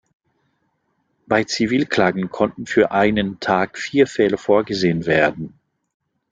Bei 1.27 1.43
Zivilklagen 1.43 2.31
konnten 2.31 2.65
für 2.65 2.89
einen 2.89 3.39
Tag 3.39 3.77
vier 3.77 4.07
Fälle 4.07 4.39
vorgesehen 4.39 5.05
werden. 5.05 5.53